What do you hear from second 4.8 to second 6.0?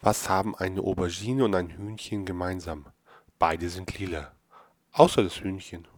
Außer das Hühnchen.